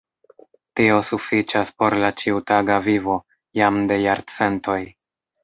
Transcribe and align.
Tio 0.79 0.95
sufiĉas 1.09 1.71
por 1.81 1.97
la 2.05 2.09
ĉiutaga 2.23 2.79
vivo 2.89 3.19
jam 3.61 3.79
de 3.93 4.01
jarcentoj. 4.07 4.81